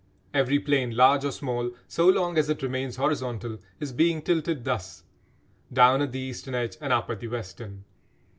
[0.33, 5.03] Every plane, large or small, so long as it remains horizontal, is being tilted thus,
[5.71, 7.83] down at the eastern edge and up at the western.